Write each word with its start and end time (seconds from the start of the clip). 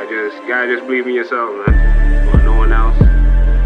just 0.00 0.48
gotta 0.48 0.74
just 0.74 0.86
believe 0.86 1.06
in 1.06 1.14
yourself, 1.14 1.50
man. 1.66 2.28
Or 2.28 2.42
no 2.42 2.56
one 2.56 2.72
else, 2.72 2.98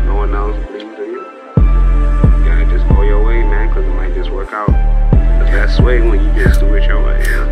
no 0.07 0.16
one 0.16 0.34
else 0.34 0.57
believes 0.66 0.98
in 0.98 1.12
you. 1.12 1.21
You 1.21 2.45
gotta 2.45 2.66
just 2.69 2.89
go 2.89 3.02
your 3.02 3.25
way, 3.25 3.43
man, 3.43 3.73
cause 3.73 3.84
it 3.84 3.91
might 3.91 4.12
just 4.12 4.30
work 4.30 4.52
out 4.52 4.66
the 4.66 5.45
best 5.45 5.80
way 5.80 6.01
when 6.01 6.25
you 6.25 6.45
just 6.45 6.61
do 6.61 6.75
it 6.75 6.84
your 6.84 7.05
way. 7.05 7.23
You 7.23 7.30
know? 7.30 7.48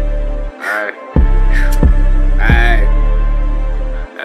Alright. 0.55 0.95
Alright. 2.41 2.89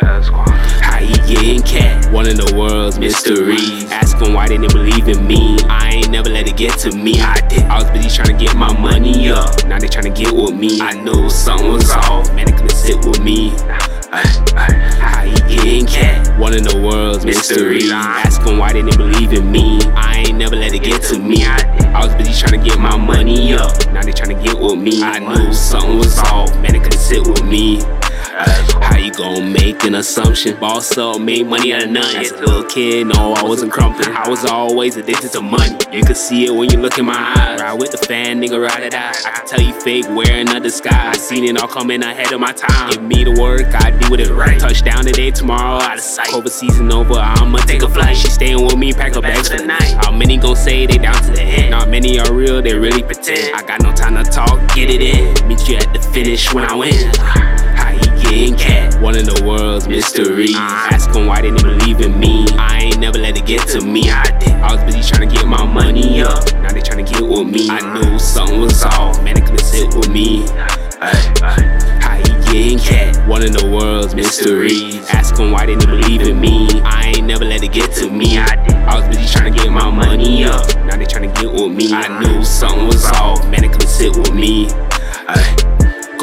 That's. 0.02 0.30
How 0.30 0.98
he 0.98 1.14
getting 1.32 1.62
cat? 1.62 2.12
One 2.12 2.28
of 2.28 2.38
the 2.38 2.56
world's 2.56 2.98
mysteries. 2.98 3.86
Ask 3.92 4.18
him 4.18 4.34
why 4.34 4.48
they 4.48 4.58
didn't 4.58 4.74
believe 4.74 5.08
in 5.08 5.28
me. 5.28 5.58
I 5.70 5.92
ain't 5.94 6.10
never 6.10 6.30
let 6.30 6.48
it 6.48 6.58
get 6.58 6.78
to 6.80 6.92
me. 6.92 7.22
I 7.22 7.40
did. 7.48 7.64
I 7.64 7.84
was 7.84 7.92
busy 7.92 8.10
trying 8.10 8.36
to 8.36 8.46
get 8.46 8.56
my 8.56 8.76
money 8.80 9.30
up. 9.30 9.64
Now 9.68 9.78
they 9.78 9.88
trying 9.88 10.12
to 10.12 10.22
get 10.24 10.34
with 10.34 10.56
me. 10.56 10.82
I 10.82 10.94
knew 11.04 11.30
something 11.30 11.72
was 11.72 11.92
off. 11.92 12.34
Man, 12.34 12.48
they 12.48 12.52
couldn't 12.52 12.72
sit 12.72 12.98
with 13.06 13.22
me. 13.22 13.54
He 14.12 15.56
getting 15.56 15.86
cat? 15.86 16.40
One 16.40 16.56
of 16.56 16.64
the 16.64 16.82
world's 16.84 17.26
mysteries. 17.26 17.92
Ask 17.92 18.42
him 18.42 18.58
why 18.58 18.74
they 18.74 18.82
didn't 18.82 18.98
believe 18.98 19.34
in 19.34 19.52
me. 19.52 19.80
I 19.96 20.24
ain't 20.28 20.38
never 20.38 20.56
let 20.56 20.74
it 20.74 20.82
get 20.82 21.04
to 21.10 21.20
me. 21.20 21.46
I 21.46 22.04
was 22.04 22.16
busy 22.16 22.34
trying 22.34 22.60
to 22.60 22.70
get 22.70 22.80
my 22.80 22.98
money 22.98 23.54
up. 23.54 23.76
Now 23.94 24.02
they 24.02 24.12
trying 24.12 24.36
to 24.36 24.44
get 24.44 24.60
with 24.60 24.80
me. 24.80 25.04
I 25.04 25.20
knew 25.20 25.54
something 25.54 25.98
was 25.98 26.18
off. 26.20 26.52
Man, 26.56 26.76
it 26.76 26.82
couldn't 26.82 27.00
sit 27.00 27.28
with 27.28 27.44
me. 27.44 27.82
How 28.40 28.98
you 28.98 29.12
gon' 29.12 29.52
make 29.52 29.84
an 29.84 29.96
assumption? 29.96 30.58
Boss 30.60 30.98
up, 30.98 31.20
made 31.20 31.46
money 31.46 31.74
out 31.74 31.84
of 31.84 31.90
nothing. 31.90 32.22
As 32.22 32.32
a 32.32 32.38
little 32.38 32.64
kid, 32.64 33.08
no, 33.08 33.34
I 33.34 33.44
wasn't 33.44 33.72
crumping. 33.72 34.08
I 34.08 34.30
was 34.30 34.46
always 34.46 34.96
addicted 34.96 35.32
to 35.34 35.42
money. 35.42 35.76
You 35.92 36.04
could 36.04 36.16
see 36.16 36.46
it 36.46 36.52
when 36.52 36.70
you 36.70 36.80
look 36.80 36.98
in 36.98 37.06
my 37.06 37.34
eyes. 37.38 37.60
Ride 37.60 37.80
with 37.80 37.92
the 37.92 37.98
fan, 37.98 38.42
nigga, 38.42 38.62
ride 38.62 38.84
it 38.84 38.94
out. 38.94 39.16
I 39.26 39.32
can 39.32 39.46
tell 39.46 39.62
you 39.62 39.74
fake, 39.82 40.06
wearing 40.10 40.48
a 40.50 40.60
disguise. 40.60 40.94
I 40.94 41.18
seen 41.18 41.44
it 41.44 41.62
all 41.62 41.68
coming 41.68 42.02
ahead 42.02 42.32
of 42.32 42.40
my 42.40 42.54
time. 42.54 42.92
Give 42.92 43.04
me 43.04 43.26
the 43.26 43.32
work, 43.32 43.76
I 43.76 43.92
do 43.92 44.14
it 44.16 44.30
right. 44.30 44.60
Touchdown 44.60 45.04
today, 45.04 45.32
tomorrow, 45.32 45.82
out 45.82 45.98
of 45.98 46.04
sight. 46.04 46.34
Over 46.34 46.50
season 46.50 46.92
over, 46.92 47.16
I'ma 47.16 47.58
take 47.60 47.82
a 47.82 47.90
flight. 47.90 48.16
She 48.16 48.30
staying 48.30 48.64
with 48.64 48.78
me, 48.78 48.94
pack 48.94 49.16
her 49.16 49.22
bags 49.22 49.50
for 49.50 49.58
the 49.58 49.66
night. 49.66 49.96
How 49.98 50.12
many 50.12 50.38
gon' 50.38 50.56
say 50.56 50.86
they 50.86 50.98
down 50.98 51.22
to 51.24 51.32
the 51.32 51.42
end? 51.42 51.72
Not 51.72 51.90
many 51.90 52.20
are 52.20 52.34
real, 52.34 52.62
they 52.62 52.74
really 52.74 53.04
pretend. 53.04 53.54
I 53.54 53.64
got 53.64 53.82
no 53.82 53.94
time 53.94 54.16
to 54.24 54.30
talk, 54.32 54.60
get 54.74 54.90
it 54.90 55.02
in. 55.02 55.48
Meet 55.48 55.68
you 55.68 55.76
at 55.76 55.92
the 55.94 56.00
finish 56.00 56.54
when 56.54 56.64
I 56.64 56.76
win. 56.76 57.59
He 58.30 58.52
cat? 58.54 59.02
One 59.02 59.18
of 59.18 59.26
the 59.26 59.44
world's 59.44 59.88
mysteries. 59.88 60.56
Ask 60.56 61.16
him 61.16 61.26
why 61.26 61.42
they 61.42 61.50
didn't 61.50 61.80
believe 61.80 62.00
in 62.00 62.20
me. 62.20 62.46
I 62.60 62.84
ain't 62.84 63.00
never 63.00 63.18
let 63.18 63.36
it 63.36 63.46
get 63.46 63.68
to 63.70 63.82
me. 63.82 64.12
I 64.12 64.24
did. 64.38 64.52
I 64.52 64.76
was 64.76 64.84
busy 64.84 65.02
trying 65.02 65.28
to 65.28 65.36
get 65.36 65.48
my 65.48 65.66
money 65.66 66.22
up. 66.22 66.54
Now 66.62 66.72
they 66.72 66.82
trying 66.82 67.04
to 67.04 67.12
get 67.12 67.24
with 67.24 67.48
me. 67.48 67.70
I 67.70 67.82
knew 67.94 68.20
something 68.20 68.62
was 68.62 68.84
off. 68.84 69.24
Man, 69.24 69.34
they 69.34 69.42
couldn't 69.42 69.60
sit 69.60 69.96
with 69.96 70.10
me. 70.10 70.46
How 71.02 72.18
he 72.18 72.24
getting 72.54 72.78
cat? 72.78 73.28
One 73.28 73.42
of 73.42 73.52
the 73.52 73.68
world's 73.68 74.14
mysteries. 74.14 75.10
Ask 75.10 75.36
him 75.38 75.52
why 75.52 75.66
they 75.66 75.76
didn't 75.76 76.00
believe 76.00 76.22
in 76.22 76.40
me. 76.40 76.68
I 76.84 77.14
ain't 77.16 77.26
never 77.26 77.46
let 77.46 77.64
it 77.64 77.72
get 77.72 77.92
to 77.94 78.12
me. 78.12 78.38
I 78.38 78.64
did. 78.64 78.76
I 78.76 79.00
was 79.00 79.08
busy 79.08 79.28
trying 79.32 79.52
to 79.52 79.60
get 79.60 79.72
my 79.72 79.90
money 79.90 80.44
up. 80.44 80.68
Now 80.86 80.98
they 80.98 81.06
trying 81.06 81.34
to 81.34 81.42
get 81.42 81.52
with 81.52 81.72
me. 81.72 81.92
I 81.94 82.20
knew 82.20 82.46
something 82.46 82.86
was 82.86 83.06
off. 83.06 83.44
Man, 83.50 83.62
they 83.62 83.70
couldn't 83.70 83.88
sit 83.88 84.16
with 84.16 84.36
me. 84.36 84.68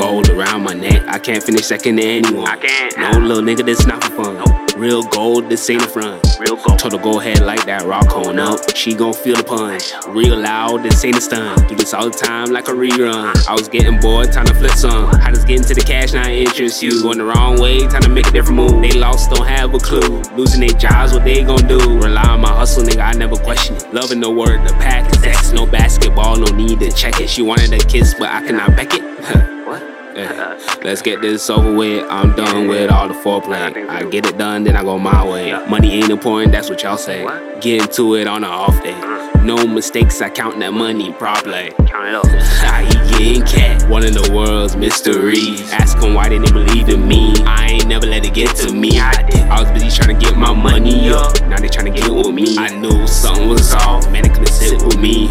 Gold 0.07 0.31
around 0.31 0.63
my 0.63 0.73
neck, 0.73 1.03
I 1.09 1.19
can't 1.19 1.43
finish 1.43 1.65
second 1.65 1.97
to 1.97 2.03
anyone. 2.05 2.47
I 2.47 2.57
can't. 2.59 2.97
No 2.97 3.19
little 3.19 3.43
nigga, 3.43 3.67
this 3.67 3.89
not 3.89 4.05
for 4.05 4.23
fun. 4.23 4.67
Real 4.79 5.03
gold, 5.03 5.49
this 5.49 5.69
ain't 5.69 5.83
a 5.83 5.89
front. 5.89 6.25
Real 6.39 6.55
gold. 6.55 6.79
Told 6.79 6.93
her 6.93 6.99
go 7.01 7.19
ahead 7.19 7.41
like 7.41 7.67
that, 7.67 7.85
rock 7.87 8.15
on 8.15 8.39
up. 8.39 8.77
She 8.77 8.95
gon' 8.95 9.15
feel 9.15 9.35
the 9.35 9.43
punch. 9.43 9.91
Real 10.07 10.39
loud, 10.39 10.85
this 10.85 11.05
ain't 11.05 11.17
a 11.17 11.21
stunt. 11.21 11.69
Do 11.69 11.75
this 11.75 11.93
all 11.93 12.09
the 12.09 12.17
time 12.17 12.53
like 12.53 12.69
a 12.69 12.71
rerun. 12.71 13.35
I 13.49 13.55
was 13.55 13.69
getting 13.69 13.99
bored, 13.99 14.31
time 14.31 14.47
to 14.47 14.55
flip 14.55 14.71
some. 14.71 15.13
How 15.15 15.31
does 15.31 15.45
getting 15.45 15.65
to 15.65 15.75
the 15.75 15.81
cash 15.81 16.13
not 16.13 16.29
interest 16.29 16.85
you? 16.85 17.03
Going 17.03 17.19
the 17.19 17.25
wrong 17.25 17.61
way, 17.61 17.81
time 17.89 18.03
to 18.03 18.09
make 18.09 18.29
a 18.29 18.31
different 18.31 18.59
move. 18.59 18.81
They 18.81 18.93
lost, 18.93 19.33
don't 19.33 19.45
have 19.45 19.75
a 19.75 19.79
clue. 19.81 20.23
Losing 20.37 20.61
their 20.61 20.79
jobs, 20.79 21.15
what 21.15 21.25
they 21.25 21.43
gon' 21.43 21.67
do? 21.67 21.81
Rely 21.99 22.29
on 22.29 22.43
my 22.43 22.55
hustle, 22.55 22.85
nigga, 22.85 23.05
I 23.05 23.13
never 23.15 23.35
question 23.35 23.75
it. 23.75 23.93
Loving 23.93 24.21
the 24.21 24.31
word, 24.31 24.65
the 24.69 24.73
pack 24.75 25.13
is 25.17 25.25
X. 25.25 25.51
No 25.51 25.67
basketball, 25.67 26.37
no 26.37 26.47
need 26.55 26.79
to 26.79 26.93
check 26.93 27.21
it. 27.21 27.29
She 27.29 27.43
wanted 27.43 27.73
a 27.73 27.79
kiss, 27.79 28.15
but 28.15 28.29
I 28.29 28.47
cannot 28.47 28.77
back 28.77 28.91
it. 28.93 29.47
Let's 30.83 31.03
get 31.03 31.21
this 31.21 31.51
over 31.51 31.75
with. 31.75 32.07
I'm 32.11 32.35
done 32.35 32.69
with 32.69 32.91
all 32.91 33.07
the 33.07 33.15
foreplay. 33.15 33.87
I 33.87 34.03
get 34.05 34.25
it 34.25 34.39
done, 34.39 34.65
then 34.65 34.75
I 34.75 34.83
go 34.83 34.99
my 34.99 35.23
way. 35.29 35.53
Money 35.67 35.93
ain't 35.93 36.09
important, 36.09 36.53
that's 36.53 36.71
what 36.71 36.83
y'all 36.83 36.97
say. 36.97 37.23
Get 37.61 37.83
into 37.83 38.15
it 38.15 38.27
on 38.27 38.43
an 38.43 38.51
off 38.51 38.83
day. 38.83 38.99
No 39.45 39.67
mistakes, 39.67 40.23
I 40.23 40.31
count 40.31 40.59
that 40.61 40.73
money 40.73 41.13
properly. 41.13 41.71
Count 41.87 42.09
it 42.09 42.15
up. 42.15 42.25
Getting 43.19 43.43
cat? 43.45 43.89
One 43.91 44.07
of 44.07 44.15
the 44.15 44.33
world's 44.33 44.75
mysteries. 44.75 45.71
Ask 45.71 45.99
him 45.99 46.15
why 46.15 46.31
they 46.31 46.39
didn't 46.39 46.55
believe 46.55 46.89
in 46.89 47.07
me. 47.07 47.35
I 47.45 47.73
ain't 47.73 47.87
never 47.87 48.07
let 48.07 48.25
it 48.25 48.33
get 48.33 48.57
to 48.57 48.73
me. 48.73 48.99
I 48.99 49.61
was 49.61 49.71
busy 49.71 49.91
trying 49.91 50.19
to 50.19 50.25
get 50.25 50.39
my 50.39 50.55
money 50.55 51.11
up. 51.11 51.41
Now 51.43 51.59
they 51.59 51.69
trying 51.69 51.93
to 51.93 52.01
get 52.01 52.11
with 52.11 52.35
me. 52.35 52.57
I 52.57 52.75
knew 52.75 53.07
something 53.07 53.49
was 53.49 53.75
off. 53.75 54.11
Man, 54.11 54.23
they 54.23 54.31
couldn't 54.31 54.49
sit 54.49 54.83
with 54.83 54.99
me. 54.99 55.29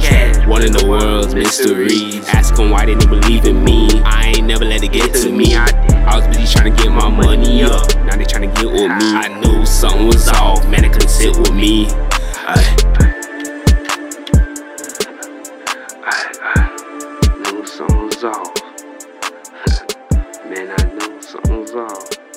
Cat? 0.00 0.48
One 0.48 0.62
of 0.62 0.72
the 0.72 0.86
world's 0.86 1.34
mysteries. 1.34 2.26
Ask 2.28 2.58
him 2.58 2.70
why 2.70 2.86
they 2.86 2.94
didn't 2.94 3.10
believe 3.10 3.44
in 3.44 3.64
me. 3.64 3.88
I 4.04 4.32
ain't 4.36 4.46
never 4.46 4.64
let 4.64 4.82
it 4.82 4.92
get 4.92 5.14
to 5.14 5.30
me. 5.30 5.54
I. 5.56 5.66
I 6.08 6.16
was 6.16 6.26
busy 6.28 6.50
trying 6.50 6.74
to 6.74 6.82
get 6.82 6.90
my 6.90 7.08
money 7.08 7.62
up. 7.62 7.94
Now 8.06 8.16
they 8.16 8.24
trying 8.24 8.48
to 8.48 8.62
get 8.62 8.72
with 8.72 8.90
me. 8.90 9.12
I 9.14 9.28
knew 9.40 9.66
something 9.66 10.06
was 10.06 10.26
off. 10.28 10.66
Man, 10.68 10.82
they 10.82 10.88
couldn't 10.88 11.10
sit 11.10 11.36
with 11.36 11.52
me. 11.52 11.86
Ay. 12.46 12.76
I, 16.04 16.32
I 16.54 17.52
knew 17.52 17.66
something 17.66 18.06
was 18.06 18.24
off. 18.24 18.54
Man, 20.48 20.74
I 20.78 20.84
knew 20.94 21.20
something 21.20 21.60
was 21.60 21.74
off. 21.74 22.27